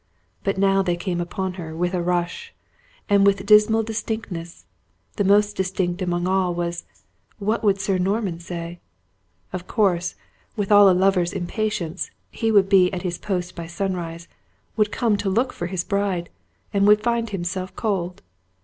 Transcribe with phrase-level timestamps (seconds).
[0.43, 2.55] But now they came upon her with a rush,
[3.07, 4.65] and with dismal distinctness;
[5.15, 6.85] and most distinct among all was,
[7.37, 8.79] what would Sir Norman say!
[9.53, 10.15] Of course,
[10.55, 14.27] with all a lover's impatience, he would be at his post by sunrise,
[14.75, 16.31] would come to look for his bride,
[16.73, 18.23] and find himself sold!